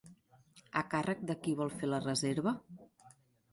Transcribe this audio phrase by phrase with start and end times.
[0.81, 2.57] A càrrec de qui vol fer la reserva?